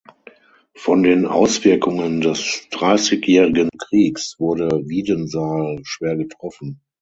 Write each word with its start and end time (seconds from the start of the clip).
Von 0.73 1.03
den 1.03 1.27
Auswirkungen 1.27 2.21
des 2.21 2.67
Dreißigjährigen 2.71 3.69
Kriegs 3.77 4.33
wurde 4.39 4.87
Wiedensahl 4.89 5.77
schwer 5.83 6.15
getroffen. 6.15 6.81